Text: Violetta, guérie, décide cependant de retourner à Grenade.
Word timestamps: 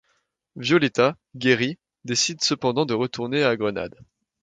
Violetta, 0.55 1.15
guérie, 1.35 1.77
décide 2.05 2.43
cependant 2.43 2.87
de 2.87 2.95
retourner 2.95 3.43
à 3.43 3.55
Grenade. 3.55 3.99